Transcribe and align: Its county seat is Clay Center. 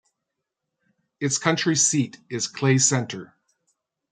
Its 1.19 1.37
county 1.37 1.75
seat 1.75 2.17
is 2.27 2.47
Clay 2.47 2.79
Center. 2.79 3.35